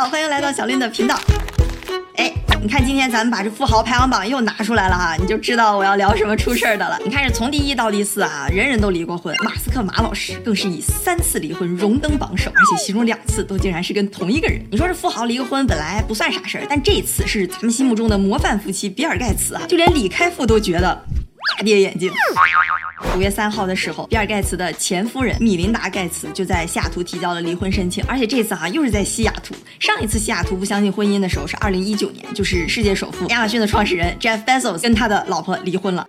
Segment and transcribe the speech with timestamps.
[0.00, 1.14] 好，欢迎来到小林的频道。
[2.16, 6.98] 哎，你看今天咱们把这富豪排行榜又拿出来了哈，你就知道我要聊什么出事儿的了。
[7.04, 14.64] 你看这从第一到第四啊，人人都离过婚，马斯克马老师更是以三次离婚荣登榜首，而且其中两次都竟然是跟同一个人。
[14.70, 20.94] 你说这富豪离个婚本来不算啥事儿，但这次是咱们心目中的模范夫妻比尔盖茨啊，就连李开复都觉得
[21.58, 22.10] 大跌眼镜。
[23.16, 29.54] 五月三号的时候，比尔盖茨的前夫人米琳达盖茨就在西雅图提交了离婚申请，而且这次哈又是在西雅图。
[29.78, 36.06] 上一次西雅图不相信婚姻的时候是二零一九年，就是世界首富亚马逊的创始人 Jeff Bezos 跟他的老婆离婚了。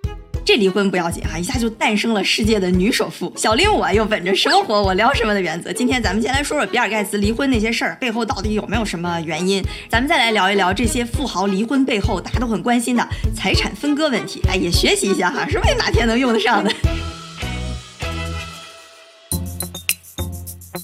[0.52, 3.72] 这离婚不要紧啊，一下就诞生了世界的女首富小林。
[3.72, 16.70] 我又本着生活我聊什么的原则，今天咱们先来说说比尔盖茨离婚那些事儿背后到底有没有什么原因，咱们再来聊一聊这些富豪离婚背后大家都很关心的财产分割问题，哎，也学习一下哈，是不定哪天能用得上的？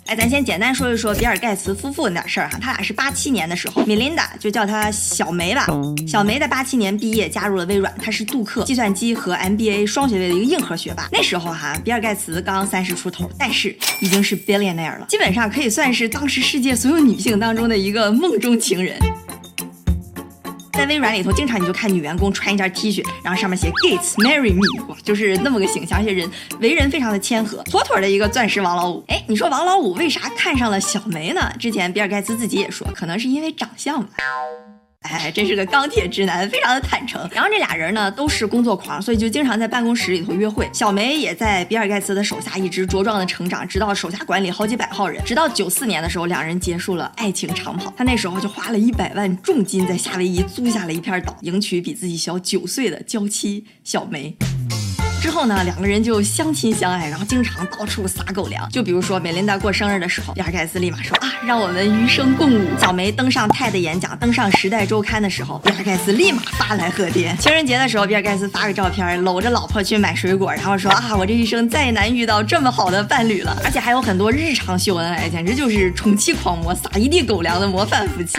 [0.08, 2.58] 哎，咱先简单说一说比尔盖茨夫妇那点事儿哈。
[2.62, 5.68] 他俩是八七年的时候，米琳达就叫他小梅吧。
[6.08, 11.10] 小梅在八七年毕业，加入了微软，她是杜克计算机和 MBA 双学位的一个硬核学霸。
[11.12, 18.98] 那时候哈，比尔盖茨刚三十出头，但是已经是 billionaire 了，基本上可以算是当时世界所有女性当中的一个梦中情人。
[20.78, 29.04] 在微软里头，经常你就看女员工穿一件 T 恤，然后上面写 Gates marry me，哇，就是那么个形象，而且人为人非常的谦和，妥妥的一个钻石王老五。
[29.08, 31.52] 哎，你说王老五为啥看上了小梅呢？
[31.60, 34.10] 之前比尔盖茨自己也说，可能是因为长相吧。
[35.02, 37.22] 哎，真是个钢铁直男，非常的坦诚。
[37.32, 40.70] 然后这俩人呢都是工作狂，所以就经常在办公室里头约会。
[40.74, 45.24] 小梅也在比尔盖茨的手下一直茁壮的成长，直到手下管理好几百号人。
[45.24, 47.94] 直到九四年的时候，两人结束了爱情长跑。
[47.96, 54.36] 他那时候就花了一百万重金在夏威夷租下了一片岛，迎娶比自己小九岁的娇妻小梅。
[55.22, 58.70] 之后呢，两个人就相亲相爱，然后经常到处撒狗粮。
[58.70, 62.68] 就比如说美琳达过生日的时候，比尔盖茨立马说啊，让我们余生共舞。
[62.80, 67.38] 小梅登上泰的演讲，登上时代周刊的时候，比尔盖茨立马发来贺电。
[67.40, 73.58] 情人节的时候，比尔盖茨发个照片，搂着老婆去买水果，然后说啊，我这一生再难遇到这么好的伴侣了。
[73.66, 78.38] 而且还有很多日常秀恩爱，简直就是宠妻狂魔，撒一地狗粮的模范夫妻。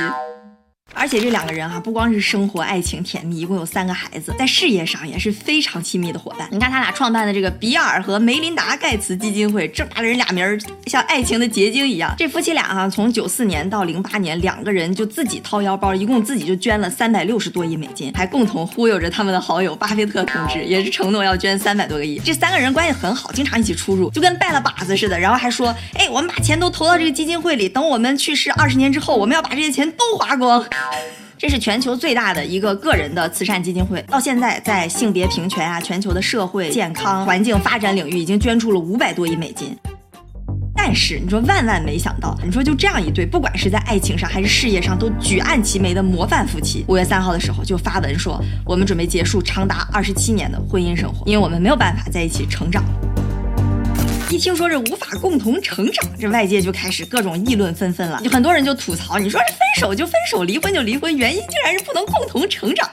[0.98, 6.48] 而且这两个人哈，不光是生活爱情甜蜜，一共有三个孩子，在事业上也是非常亲密的伙伴。
[6.50, 12.12] 你看他俩创办的这个比尔和梅琳达盖茨基金会，这么大人俩名儿像爱情的结晶一样。
[12.18, 22.18] 这夫妻俩哈，从九四年到零八年，两个人就自己掏腰包，一共自己就捐了三百六十多亿美金，还共同忽悠着他们的好友巴菲特同志，也是承诺要捐三百多个亿。
[22.24, 25.18] 这三个人关系很好，经常一起出入，就跟拜了把子似的。
[25.18, 30.64] 然后还说，哎，我们把钱都投到这个基金会里，等我们去世二十年之后，我们要把这些钱都花光。
[31.36, 39.76] 这是全球最大的一个个人的慈善基金会，到现在在性别平权啊、全球的社会健康、环境发展领域，已经捐出了五百多亿美金。
[40.74, 52.84] 但是你说万万没想到，你说就这样一对，不管是在爱情上还是事业上都举案齐眉的模范夫妻，五月三号的时候就发文说，我们准备结束长达二十七年的婚姻生活，因为我们没有办法在一起成长。
[54.30, 58.20] 一听说这无法共同成长，这外界就开始各种议论纷纷了。
[58.22, 62.90] 就很多人就吐槽，你说这分手就分手，离婚就离婚，原因竟然是不能共同成长。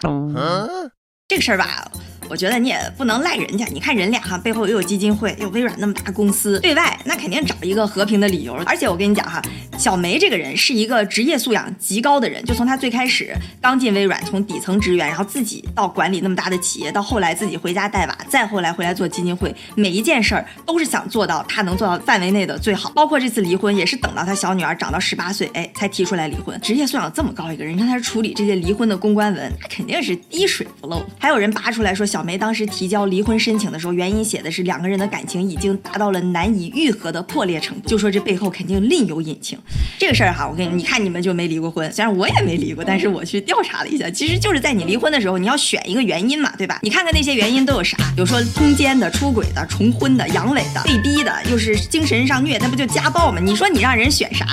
[1.28, 1.92] 这个事儿吧。
[2.30, 8.54] 我觉得你也不能赖人家，你看人俩哈背后又有基金会，有微软那么大公司，对外那肯定找一个和平的理由。
[8.66, 9.42] 而且我跟你讲哈，
[9.78, 22.92] 小梅这个人是一个职业素养极高的人，就从她最开始刚进微软，从底层职员，然后自己到管理那么大的企业，到后来自己回家带娃，再后来回来做基金会，每一件事儿都是想做到她能做到范围内的最好。
[22.96, 26.60] 包括这次离婚也是等到她小女儿长到十八岁，哎，才提出来离婚。
[26.62, 31.06] 职业素养这么高一个人，你看他处理这些离婚的公关文，那肯定是滴水不漏。
[31.20, 32.04] 还有人扒出来说。
[32.16, 39.60] 小梅当时提交离婚申请的时候，原因写的是两个人的感情已经达到了难以愈合的破裂程度，就说这背后肯定另有隐情。
[40.00, 46.80] 这个事儿哈，我跟你，你看你们就没离过婚，虽然我也没离过，但是我去调查了一下，其实就是在你离婚的时候，你要选一个原因嘛，对吧？
[46.84, 53.42] 你看看那些原因都有啥，有说通奸的、出轨的、重婚的、阳痿的、被逼的，又是精神上虐，那不就家暴吗？
[53.44, 54.46] 你说你让人选啥？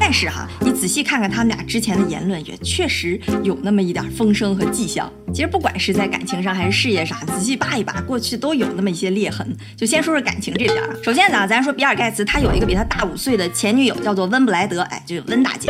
[0.00, 5.10] 但是哈，你仔细看看他们俩之前的言论，也确实有那么一点风声和迹象。
[5.32, 9.56] 其实不管是在感情上还是事业上，仔细扒一扒，过去都有那么一些裂痕。
[9.76, 10.76] 就先说说感情这边。
[11.02, 15.68] 首先呢，咱说比尔盖茨，他有一个比他大五岁的前女友，叫做温布莱德，哎，就温大姐。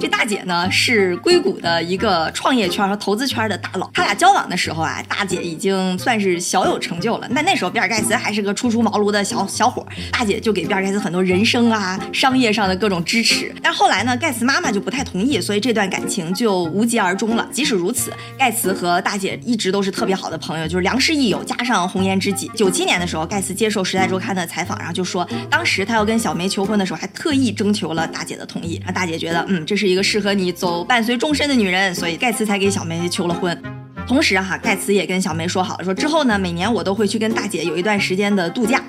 [0.00, 3.90] 这大姐呢是硅谷的一个创业圈和投资圈的大佬。
[3.92, 7.28] 他俩交往的时候啊，大姐已经算是小有成就了。
[7.30, 13.54] 那那时候比尔盖茨还是个初出茅庐的小小伙，大姐就给比尔盖茨很多人生啊、商业上的各种支持。
[13.62, 17.46] 但后来呢，盖茨妈妈就不太同意，所以这段感情就无疾而终了。
[17.52, 22.50] 即使如此，盖茨和大姐一直都是特别好的朋友，就是良师益友加上红颜知己。
[22.56, 28.80] 九七年的时候，盖茨接受《时代周刊》的采访，然后就说，当时他要跟小梅求婚的时候，还特意征求了大姐的同意。
[28.86, 33.60] 那大姐觉得，嗯，这是一个适合你走伴随终身的女人，所以盖茨才给小梅求了婚。
[34.06, 38.82] 同时哈，盖茨也跟小梅说好了，说之后呢，每年我都会去跟大姐有一段时间的度假。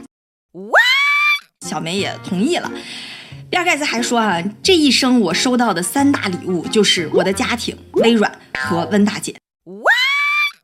[0.54, 0.80] 哇
[1.68, 2.72] 小梅也同意了。
[3.50, 9.36] 比尔盖茨还说啊，这一生我收到的三大礼物就是我的家庭、微软和温大姐。
[9.66, 9.92] 哇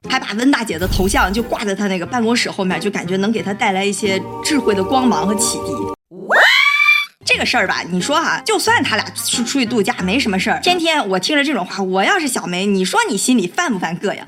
[0.10, 5.97] 还把温大姐的头像就挂在他那个办公室后面，就感觉能给他带来一些智慧的光芒和启迪。
[7.28, 14.24] 这个事儿吧，你说哈，就算他俩出出去度假没什么事儿，天天我听着这种话，我要是小梅，你说你心里犯不犯膈呀？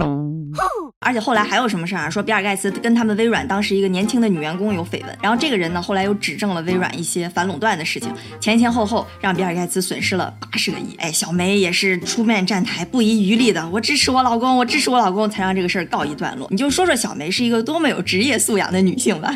[0.99, 2.09] 而且后来还有什么事儿啊？
[2.09, 10.93] 说比尔盖茨跟他们微软当时一个年轻的女员工有绯闻，然后这个人呢后来又指证了微软一些反垄断的事情，前前后后让比尔盖茨损失了八十个亿。
[10.97, 16.49] 哎，小梅也是出面站台，不遗余力的，我支持我老公，我支持我老公，才让这个事儿告一段落。
[16.51, 19.33] 你就说说小梅是一个多么有职业素养的女性吧。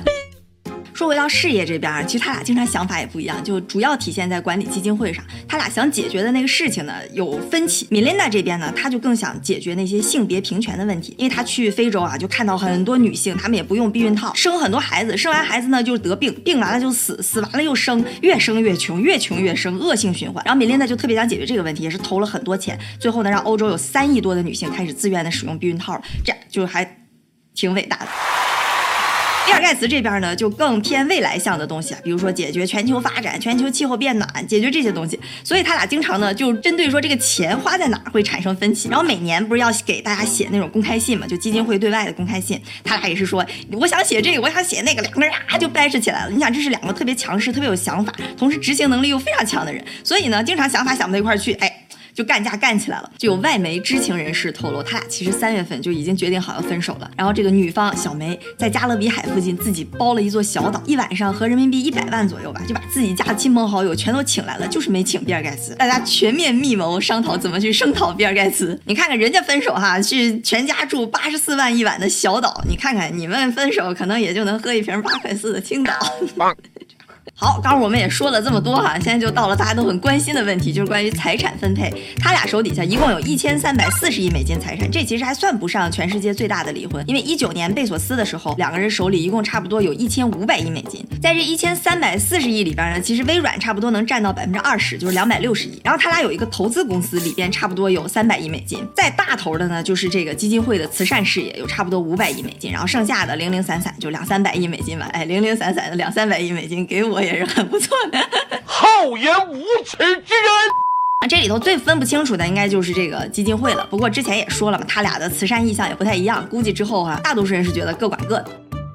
[0.93, 5.23] 说回到事业这边，其实他俩经常想法也不一样，就主要体现在管理基金会上。
[5.47, 7.87] 他俩想解决的那个事情呢有分歧。
[7.89, 20.43] 米琳达这边呢，他就更想解决那些性别平权的问题，因为他去非洲啊，就看到很多女性，她们也不用避孕套，生很多孩子，生完孩子呢就得病，病完了就死，死完了又生，越生越穷，越穷越生，恶性循环。
[20.45, 26.99] 然后米琳达就特别想解决这个问题，也是投了很多钱，最后呢让欧洲有三亿多的女性开始自愿的使用避孕套了，这样就还
[27.55, 28.07] 挺伟大的。
[29.45, 35.19] 比尔盖茨这边呢，就更偏未来向的东西啊，比如说解决全球发展、全球气候变暖，解决这些东西。
[35.43, 38.89] 所以他俩经常呢，就针对说这个钱花在哪儿会产生分歧。
[38.89, 46.31] 然后每年不是要给大家写那种公开信嘛，就基金会对外的公开信，他俩也是说，我想写这个，我想写那个，两个人啊就掰扯起来了。
[46.31, 51.82] 你想，这是两个特别强势、特别有想法，同时执行能力又非常强的人，所以呢，经常想法想不到一块儿去，哎。
[52.13, 57.09] 就干架干起来了，就有外媒知情人士透露，他俩其实三月份就已经决定好要分手了。
[57.17, 65.73] 然后这个女方小梅在加勒比海附近自己包了一座小岛，一晚上合人民币一百万左右吧，就把自己家的亲朋好友全都请来了，就是没请比尔盖茨。
[65.75, 68.79] 大家全面密谋商讨怎么去声讨比尔盖茨。
[68.85, 75.93] 你看看人家分手哈，去全家住八十四万一晚的小岛，你看看你们分手可能也就能喝一瓶八块四的青岛。
[77.35, 81.91] 好，刚刚我们也说了这么多哈，现在就到了大家都很关心的问题，就是关于财产分配。
[82.19, 91.03] 他俩手底下一共有一千三百四十亿美金财产，这其实还算不上全世界最大的离婚，因为一九年贝索斯的时候，两个人手里一共差不多有一千五百亿美金。
[91.21, 95.81] 在这一千三百四十亿里边呢，其实微软差不多能占到百分之二十，就是两百六十亿。
[95.83, 98.85] 然后他俩有一个投资公司，里边差不多有三百亿美金。
[98.93, 102.71] 再大头的呢，就是这个基金会的慈善事业，有差不多五百亿美金。
[102.71, 105.09] 然后剩下的零零散散就两三百亿美金吧。
[105.13, 107.12] 哎，零零散散的两三百亿美金给我。
[107.21, 108.19] 也是很不错的，
[108.65, 110.23] 厚颜无耻之人。
[111.21, 113.85] 啊，这里头最分不清楚的应该就是这个基金会了。
[113.89, 118.49] 不过之前也说了嘛，他俩的慈善意向也不太一样，估计之后哈，大多数人是觉得各管各的。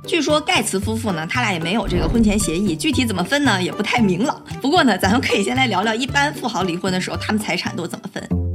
[0.07, 4.43] 据说盖茨夫妇呢，他俩也没有这个婚前协议，具体怎么分呢，也不太明朗。
[4.61, 8.48] 不过呢，咱们可以先来聊聊一般富豪离婚的时候，他们财产都怎么分。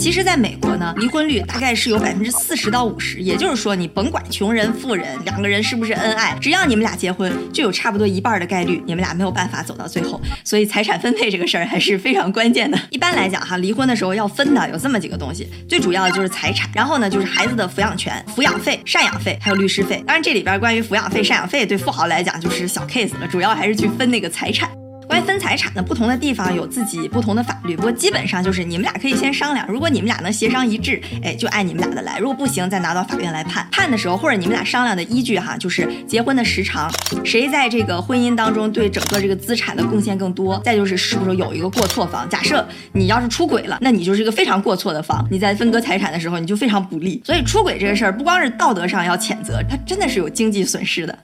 [0.00, 10.18] 其实，在美国呢，离婚率大概是有百分之四十到五十，也就是说，你甭管穷人富人，两个人是不是恩爱，只要你们俩结婚，就有差不多一半的概率，你们俩没有办法走到最后。
[10.42, 12.78] 所以，财产分配这个事儿还是非常关键的。
[12.88, 20.02] 一般来讲，哈，离婚的时候要分的有这么几个东西，最主要的就是财产，然后呢，就是孩子的抚养权、抚养费、赡养费，还有律师费。
[20.06, 24.79] 当然，这里边关于抚养费、赡养费，对富豪来讲就是小 case 了，主要还是去分那个财产。
[25.10, 33.66] 关于分财产的，不同的地方有自己不同的法律，不过基本上就是你们俩可以先商量，如果你们俩能协商一致，哎，就按你们俩的来；如果不行，再拿到法院来判。
[33.72, 36.88] 判的时候，或者你们俩商量的依据哈，就是结婚的时长，
[37.24, 42.28] 谁在这个婚姻当中对整个这个资产的贡献更多，再就是是不是有一个过错方。
[42.28, 47.20] 假设你要是出轨了，那你就是一个非常过错的方，你在分割财产的时候你就非常不利。
[47.26, 51.18] 所以出轨这个事儿，不光是道德上要谴责，它真的是有经济损失的。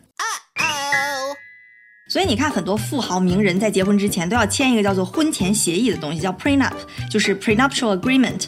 [2.16, 6.72] 所以你看，很多富豪名人在结婚之前都要签一个叫做婚前协议的东西，叫 prenup，
[7.10, 8.44] 就是 prenuptial agreement。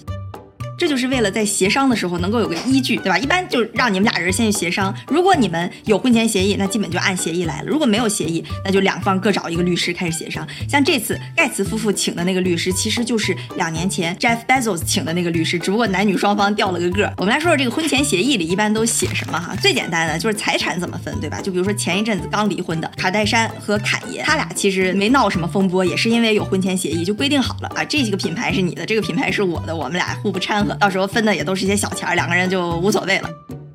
[0.78, 3.18] 这就是为了在协商的时候能够有个依据，对吧？
[3.18, 4.94] 一般就让你们俩人先去协商。
[5.08, 10.46] 如果你们有婚前协议，那基本就按协议来了；如果没有协议，那就两方各找一个律师开始协商。
[10.68, 17.12] 像这次盖茨夫妇请的那个律师，其实就是两年前 Jeff Bezos 请的那个律师，只不过男女双方调了个个。
[17.16, 19.56] 我们来说说这个婚前协议里一般都写什么哈？
[19.56, 21.40] 最简单的就是财产怎么分，对吧？
[21.40, 30.67] 就比如说前一阵子刚离婚的卡戴珊和侃爷，他俩其实没闹什么风波，也是因为有婚前协议，就规定好了啊，这几个品牌是你的，这个品牌是我的，我们俩互不掺和。
[30.76, 33.30] 到时候分的也都是一些小钱，两个人就无所谓了。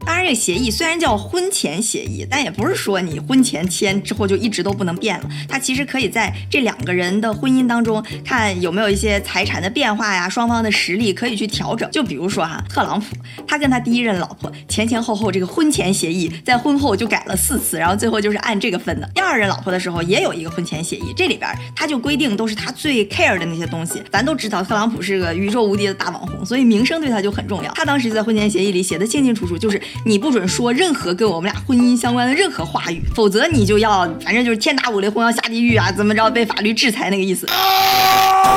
[0.05, 5.29] 当然，这个协议虽然叫婚前协议，但也不是说你婚前签之后就一直都不能变了。
[5.47, 11.89] 它其实可以在这两个人的婚姻当中看有没有一些财产的变化呀，双方的实力可以去调整。
[11.91, 13.15] 就比如说哈，特朗普
[13.47, 19.09] 他跟他第一任老婆前前后后这个婚前协议，在婚后就改了四次，然后最后就是按这个分的。
[19.13, 24.01] 第二任老婆的时候也有一个婚前协议，这里边他就规定都是他最 care 的那些东西。
[24.11, 27.71] 咱都知道特朗普是个宇宙无敌的大网红，所以名声对他就很重要。
[27.73, 37.47] 他当时在婚前协议里写的清清楚楚，就是你不准说任何跟我们俩婚姻相关的任何话语，否则你就要反正就是天打五雷轰要下地狱啊，怎么着被法律制裁那个意思。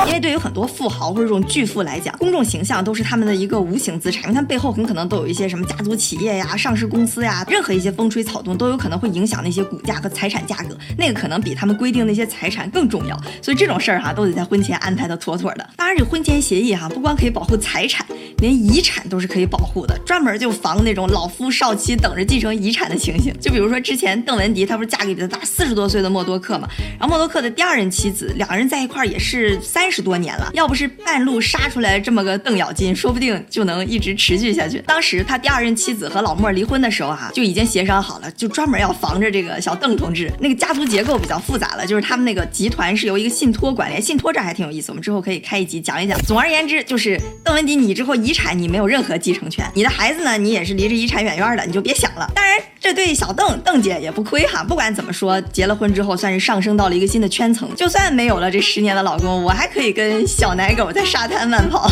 [0.05, 13.17] 因为对于很多富豪或者这种巨富来讲，公众形象都是他们的一个无形资产，因为他们背后很可能都有一些什么家族企业呀、上市公司呀，任何一些风吹草动都有可能会影响那些股价和财产价格，那个可能比他们规定那些财产更重要。
[13.41, 15.67] 所以这种事儿哈，都得在婚前安排的妥妥的。
[15.75, 18.05] 当然，这婚前协议哈，不光可以保护财产，
[18.37, 23.33] 连遗产都是可以保护的，专门就防那种老夫少妻等着继承遗产的情形。
[23.39, 26.67] 就比如说之前邓文迪，她不是嫁给比他大四十多岁的默多克嘛，
[26.99, 34.79] 然后默多克的第二任妻子，两个人在一块儿也是三十多年了，要不是半路杀出来这么个邓咬金，说不定就能一直持续下去。
[34.87, 40.31] 当时他第二任妻子和老莫离婚的时候哈，就已经协商好了，就专门要防着这个小邓同志。
[40.39, 46.17] 那个家族结构比较复杂了，就是他们那个集团是由一个信托管理，信托这还挺有意思，我们之后可以开一集讲一讲。
[46.21, 52.29] 总而言之，就是邓文迪，你之后遗产你没有任何继承权，你的孩子呢，你也是离着遗产还远远的，你就别想了。
[52.35, 54.63] 当然，这对小邓邓姐也不亏哈。
[54.63, 57.75] 不管怎么说，结了婚之后算是上升到了一个新的圈层。
[57.75, 61.91] 就算没有了这十年的老公，我还可以跟小奶狗在沙滩慢跑。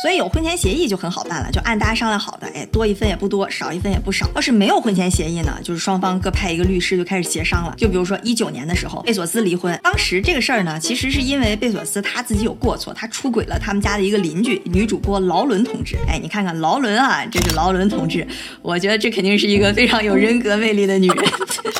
[0.00, 4.26] 所以有婚前协议就很好办了，就按大家商量好的，哎，多一分也不多，少一分也不少。
[4.34, 7.74] 要是没有婚前协议呢，就是双方各派一个律师就开始协商了。
[7.76, 15.98] 就比如说一九年的时候，贝索斯离婚，当时这个事儿呢，其实是因为贝索斯他自己有过错，他出轨了他们家的一个邻居女主播劳伦同志。
[16.08, 18.26] 哎，你看看劳伦啊，这是劳伦同志，
[18.62, 21.16] 我觉得这肯定是一个非常有人格魅力的女人。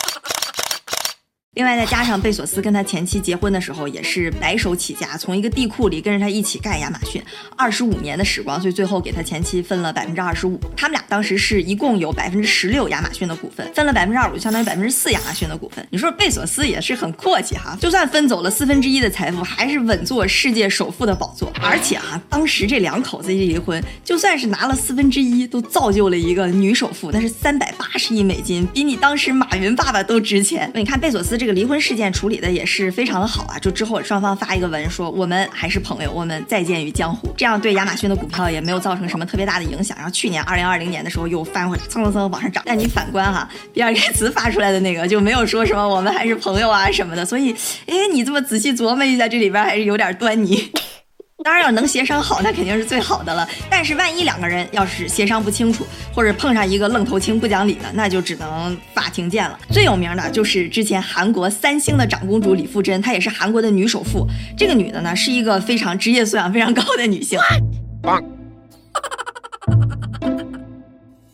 [1.61, 7.23] 另外再加上贝索斯跟他前妻结婚的时候也是白手起家，从一个地库里跟着他一起干亚马逊，
[7.55, 10.59] 二十五年的时光，所以最后给他前妻分了百分之二十五。
[10.75, 15.87] 他们俩当时是一共有百分之十六亚马逊的股份，分了百分之二十五，相当于百分之四亚马逊的股份。
[15.91, 21.53] 你说贝索斯也是很阔气哈，就算分走了四分之一的财富，还是稳坐世界首富的宝座。
[21.61, 30.73] 而且哈，当时这两口子一离婚，就算是拿了四分之一，都造就了一个女首富，那是三百八十亿美金，比你当时马云爸爸都值钱。
[30.75, 31.50] 你看贝索斯这个。
[31.53, 39.97] 离婚事件处理的也是非常的好啊，就之后双方发一个文说我们还是朋友，我们再见于江湖，这样对亚马逊的股票也没有造成什么特别大的影响。
[39.97, 42.63] 然后去年二零二零年的时候又翻回来，蹭蹭蹭往上涨。
[42.67, 47.55] 但你反观哈，比尔盖茨发出来的那个就没有说什么我们还是朋友啊什么的，所以
[47.87, 50.71] 哎，你这么仔细琢磨一下，这里边还是有点端倪。
[51.45, 53.49] 当然要能协商好，那肯定是最好的了。
[53.71, 59.59] 但是万一两个人要是协商不清楚，或者碰上一个愣头青不讲理的，那就只能法庭见了。
[59.71, 64.27] 最有名的就是之前韩国三星的长公主李富真，她也是韩国的女首富。
[64.57, 67.39] 这个女的呢，是一个非常职业素养非常高的女性。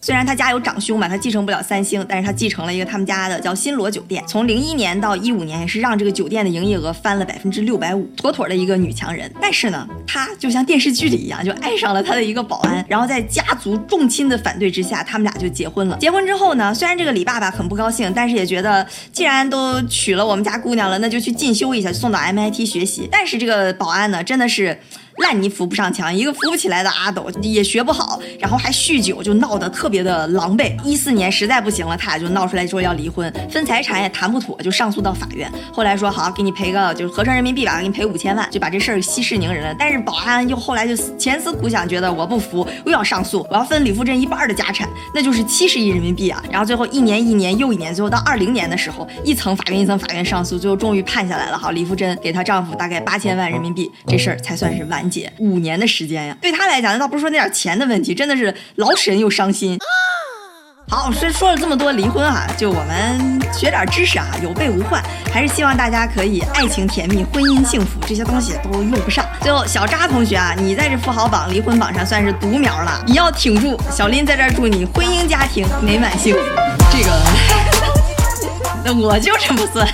[0.06, 4.22] 虽然他家有长兄嘛，他继承不了三星，但是他继承了一个他们家的叫新罗酒店。
[4.28, 9.28] 从零一年到一五年，也是让这个酒店的营业额翻了百分之六百五，妥妥的一个女强人。
[9.40, 15.96] 但是呢，她就像电视剧里一样，就爱上了他的一个保安，然后在家族重亲的反对之下，他们俩就结婚了。
[15.96, 23.08] 结婚之后呢，虽然这个李爸爸很不高兴，但是也觉得既然都娶了我们家姑娘了，那就去进修一下，送到 MIT 学习。
[23.10, 24.78] 但是这个保安呢，真的是。
[25.18, 30.76] 烂泥扶不上墙，一个扶不起来的阿斗也学不好，然后还酗酒，就闹得特别的狼狈。
[30.84, 35.50] 一四年实在不行了，他俩就闹出来说要离婚，分财产也谈不妥，就上诉到法院。
[35.72, 39.74] 后来说好，给你赔个就是合成人民币吧，给你赔五千万，就把这事儿息事宁人了。
[39.78, 46.42] 但是保安又后来就前思苦想，觉得我不服，又要上诉，我要分李富珍一半的家产，那就是七十亿人民币啊。
[46.50, 51.56] 然后最后一年一年又一年，最后到二零年的时候，一层法院一层法院上诉，最后终于判下来了。
[51.56, 55.05] 好，李富珍给她丈夫大概八千万人民币，这事儿才算是完。
[55.08, 59.78] 解五年的时间呀，对他来讲，那倒不是说那点钱的问题，真的是劳神又伤心。
[60.88, 69.26] 好，说说了这么多离婚哈，就我们学点知识啊，有备无患，还是希望大家可以爱情甜蜜、婚姻幸福，这些东西都用不上。
[69.40, 73.76] 最后，小扎同学啊，你在这富豪榜、离婚榜上算是独苗了，你要挺住。
[73.90, 76.40] 小林在这祝你婚姻家庭美满幸福。
[76.92, 77.20] 这个，
[78.84, 79.88] 那我就这么算。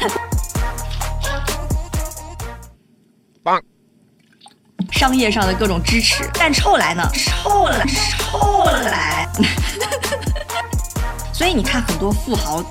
[4.93, 7.03] 商业上的各种支持，但臭来呢？
[7.13, 9.29] 臭来，臭来。
[11.33, 12.63] 所以你看，很多富豪